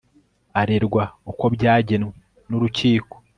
arerwa 0.61 1.03
uko 1.31 1.45
byagenwe 1.55 2.13
n 2.49 2.51
Urukiko 2.57 3.15